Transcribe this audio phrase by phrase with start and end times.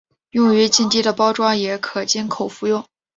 [0.31, 2.83] 用于静滴的包装也可经口服用。